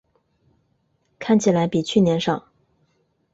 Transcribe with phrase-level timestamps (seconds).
[1.19, 2.47] 看起来比去年少